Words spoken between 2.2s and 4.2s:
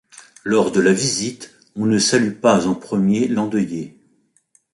pas en premier l'endeuillé.